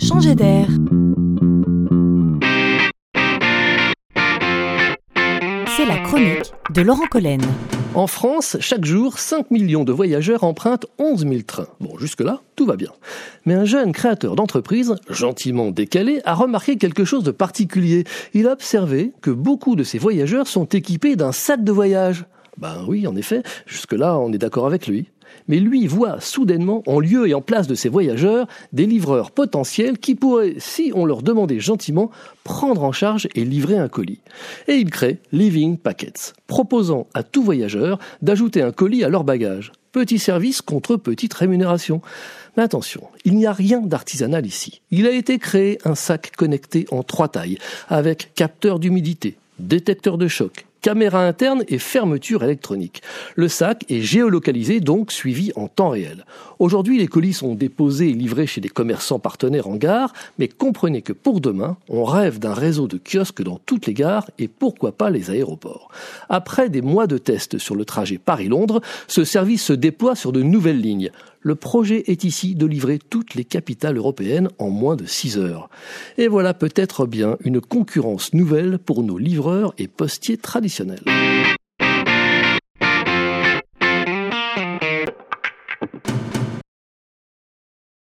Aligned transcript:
Changer 0.00 0.34
d'air. 0.34 0.66
C'est 5.76 5.84
la 5.84 5.98
chronique 5.98 6.52
de 6.74 6.80
Laurent 6.80 7.06
Collen. 7.10 7.42
En 7.94 8.06
France, 8.06 8.56
chaque 8.60 8.86
jour, 8.86 9.18
5 9.18 9.50
millions 9.50 9.84
de 9.84 9.92
voyageurs 9.92 10.44
empruntent 10.44 10.86
11 10.98 11.26
000 11.28 11.42
trains. 11.46 11.66
Bon, 11.80 11.98
jusque-là, 11.98 12.40
tout 12.56 12.64
va 12.64 12.76
bien. 12.76 12.90
Mais 13.44 13.52
un 13.52 13.66
jeune 13.66 13.92
créateur 13.92 14.36
d'entreprise, 14.36 14.94
gentiment 15.10 15.70
décalé, 15.70 16.22
a 16.24 16.34
remarqué 16.34 16.76
quelque 16.76 17.04
chose 17.04 17.24
de 17.24 17.30
particulier. 17.30 18.04
Il 18.32 18.48
a 18.48 18.52
observé 18.52 19.12
que 19.20 19.30
beaucoup 19.30 19.76
de 19.76 19.84
ces 19.84 19.98
voyageurs 19.98 20.46
sont 20.46 20.66
équipés 20.66 21.16
d'un 21.16 21.32
sac 21.32 21.62
de 21.62 21.72
voyage. 21.72 22.24
Ben 22.56 22.84
oui, 22.88 23.06
en 23.06 23.16
effet, 23.16 23.42
jusque-là, 23.66 24.18
on 24.18 24.32
est 24.32 24.38
d'accord 24.38 24.66
avec 24.66 24.86
lui. 24.86 25.08
Mais 25.48 25.58
lui 25.58 25.86
voit 25.86 26.20
soudainement, 26.20 26.82
en 26.86 27.00
lieu 27.00 27.28
et 27.28 27.34
en 27.34 27.40
place 27.40 27.66
de 27.66 27.74
ces 27.74 27.88
voyageurs, 27.88 28.46
des 28.72 28.86
livreurs 28.86 29.30
potentiels 29.30 29.98
qui 29.98 30.14
pourraient, 30.14 30.54
si 30.58 30.92
on 30.94 31.04
leur 31.04 31.22
demandait 31.22 31.60
gentiment, 31.60 32.10
prendre 32.44 32.84
en 32.84 32.92
charge 32.92 33.28
et 33.34 33.44
livrer 33.44 33.78
un 33.78 33.88
colis. 33.88 34.20
Et 34.68 34.74
il 34.74 34.90
crée 34.90 35.18
Living 35.32 35.76
Packets, 35.76 36.34
proposant 36.46 37.06
à 37.14 37.22
tout 37.22 37.42
voyageur 37.42 37.98
d'ajouter 38.22 38.62
un 38.62 38.72
colis 38.72 39.04
à 39.04 39.08
leur 39.08 39.24
bagage. 39.24 39.72
Petit 39.92 40.18
service 40.18 40.62
contre 40.62 40.96
petite 40.96 41.34
rémunération. 41.34 42.00
Mais 42.56 42.62
attention, 42.62 43.02
il 43.24 43.36
n'y 43.36 43.46
a 43.46 43.52
rien 43.52 43.80
d'artisanal 43.80 44.46
ici. 44.46 44.82
Il 44.90 45.06
a 45.06 45.10
été 45.10 45.38
créé 45.38 45.78
un 45.84 45.94
sac 45.94 46.32
connecté 46.36 46.86
en 46.90 47.02
trois 47.02 47.28
tailles, 47.28 47.58
avec 47.88 48.32
capteur 48.34 48.78
d'humidité, 48.78 49.36
détecteur 49.58 50.16
de 50.18 50.28
choc, 50.28 50.66
caméra 50.80 51.26
interne 51.26 51.64
et 51.68 51.78
fermeture 51.78 52.42
électronique. 52.42 53.02
Le 53.36 53.48
sac 53.48 53.84
est 53.88 54.00
géolocalisé, 54.00 54.80
donc 54.80 55.12
suivi 55.12 55.52
en 55.56 55.68
temps 55.68 55.90
réel. 55.90 56.24
Aujourd'hui, 56.58 56.98
les 56.98 57.08
colis 57.08 57.32
sont 57.32 57.54
déposés 57.54 58.10
et 58.10 58.14
livrés 58.14 58.46
chez 58.46 58.60
des 58.60 58.68
commerçants 58.68 59.18
partenaires 59.18 59.68
en 59.68 59.76
gare, 59.76 60.12
mais 60.38 60.48
comprenez 60.48 61.02
que 61.02 61.12
pour 61.12 61.40
demain, 61.40 61.76
on 61.88 62.04
rêve 62.04 62.38
d'un 62.38 62.54
réseau 62.54 62.86
de 62.86 62.98
kiosques 62.98 63.42
dans 63.42 63.58
toutes 63.64 63.86
les 63.86 63.94
gares 63.94 64.30
et 64.38 64.48
pourquoi 64.48 64.92
pas 64.92 65.10
les 65.10 65.30
aéroports. 65.30 65.90
Après 66.28 66.68
des 66.68 66.82
mois 66.82 67.06
de 67.06 67.18
tests 67.18 67.58
sur 67.58 67.74
le 67.74 67.84
trajet 67.84 68.18
Paris-Londres, 68.18 68.80
ce 69.06 69.24
service 69.24 69.64
se 69.64 69.72
déploie 69.72 70.14
sur 70.14 70.32
de 70.32 70.42
nouvelles 70.42 70.80
lignes. 70.80 71.10
Le 71.42 71.54
projet 71.54 72.04
est 72.10 72.24
ici 72.24 72.54
de 72.54 72.66
livrer 72.66 72.98
toutes 72.98 73.34
les 73.34 73.44
capitales 73.44 73.96
européennes 73.96 74.48
en 74.58 74.68
moins 74.68 74.96
de 74.96 75.06
6 75.06 75.38
heures. 75.38 75.70
Et 76.18 76.28
voilà 76.28 76.52
peut-être 76.52 77.06
bien 77.06 77.36
une 77.40 77.60
concurrence 77.60 78.34
nouvelle 78.34 78.78
pour 78.78 79.02
nos 79.02 79.16
livreurs 79.16 79.74
et 79.78 79.88
postiers 79.88 80.36
traditionnels. 80.36 81.02